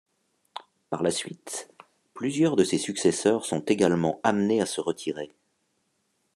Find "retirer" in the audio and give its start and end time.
4.81-5.31